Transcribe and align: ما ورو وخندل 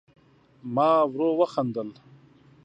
ما 0.73 0.91
ورو 1.13 1.29
وخندل 1.39 1.89